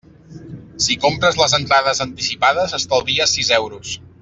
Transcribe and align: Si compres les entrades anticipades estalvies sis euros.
Si 0.85 0.95
compres 1.03 1.37
les 1.41 1.53
entrades 1.59 2.03
anticipades 2.07 2.75
estalvies 2.81 3.37
sis 3.39 3.53
euros. 3.61 3.95